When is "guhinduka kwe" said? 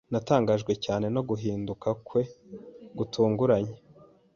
1.29-2.21